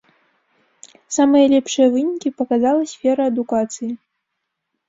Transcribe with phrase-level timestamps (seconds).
[1.17, 3.91] Самыя лепшыя вынікі паказала сфера адукацыі.